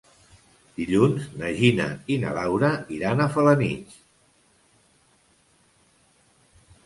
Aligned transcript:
Dilluns 0.77 1.25
na 1.41 1.49
Gina 1.57 1.85
i 2.13 2.15
na 2.23 2.31
Laura 2.37 2.71
iran 2.97 3.21
a 3.21 3.27
Felanitx. 3.35 3.99